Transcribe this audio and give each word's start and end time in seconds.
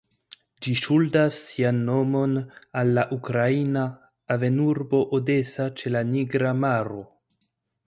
Ĝi 0.65 0.71
ŝuldas 0.83 1.35
sian 1.49 1.81
nomon 1.89 2.33
al 2.81 2.95
la 2.99 3.03
ukraina 3.17 3.85
havenurbo 4.33 5.05
Odesa 5.21 5.71
ĉe 5.83 5.95
la 5.97 6.05
Nigra 6.11 6.59
Maro. 6.67 7.07